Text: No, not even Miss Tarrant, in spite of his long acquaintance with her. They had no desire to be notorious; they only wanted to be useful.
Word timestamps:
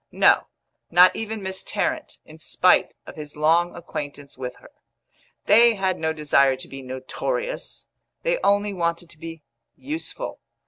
No, 0.11 0.47
not 0.89 1.15
even 1.15 1.43
Miss 1.43 1.61
Tarrant, 1.61 2.17
in 2.25 2.39
spite 2.39 2.95
of 3.05 3.15
his 3.17 3.35
long 3.35 3.75
acquaintance 3.75 4.35
with 4.35 4.55
her. 4.55 4.71
They 5.45 5.75
had 5.75 5.99
no 5.99 6.11
desire 6.11 6.55
to 6.55 6.67
be 6.67 6.81
notorious; 6.81 7.85
they 8.23 8.39
only 8.43 8.73
wanted 8.73 9.11
to 9.11 9.19
be 9.19 9.43
useful. 9.75 10.39